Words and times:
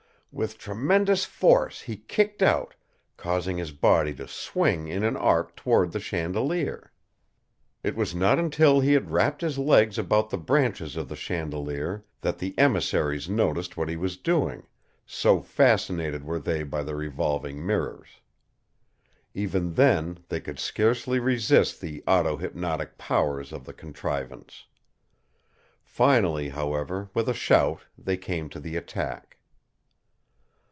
With 0.33 0.57
tremendous 0.57 1.25
force 1.25 1.81
he 1.81 1.97
kicked 1.97 2.41
out, 2.41 2.73
causing 3.17 3.57
his 3.57 3.73
body 3.73 4.13
to 4.13 4.29
swing 4.29 4.87
in 4.87 5.03
an 5.03 5.17
arc 5.17 5.57
toward 5.57 5.91
the 5.91 5.99
chandelier. 5.99 6.93
It 7.83 7.97
was 7.97 8.15
not 8.15 8.39
until 8.39 8.79
he 8.79 8.93
had 8.93 9.11
wrapped 9.11 9.41
his 9.41 9.57
legs 9.59 9.97
about 9.97 10.29
the 10.29 10.37
branches 10.37 10.95
of 10.95 11.09
the 11.09 11.17
chandelier 11.17 12.05
that 12.21 12.37
the 12.37 12.57
emissaries 12.57 13.27
noticed 13.27 13.75
what 13.75 13.89
he 13.89 13.97
was 13.97 14.15
doing, 14.15 14.65
so 15.05 15.41
fascinated 15.41 16.23
were 16.23 16.39
they 16.39 16.63
by 16.63 16.81
the 16.81 16.95
revolving 16.95 17.67
mirrors. 17.67 18.21
Even 19.33 19.73
then 19.73 20.19
they 20.29 20.39
could 20.39 20.59
scarcely 20.59 21.19
resist 21.19 21.81
the 21.81 22.01
auto 22.07 22.37
hypnotic 22.37 22.97
powers 22.97 23.51
of 23.51 23.65
the 23.65 23.73
contrivance. 23.73 24.63
Finally, 25.83 26.47
however, 26.47 27.09
with 27.13 27.27
a 27.27 27.33
shout 27.33 27.81
they 27.97 28.15
came 28.15 28.47
to 28.47 28.61
the 28.61 28.77
attack. 28.77 29.27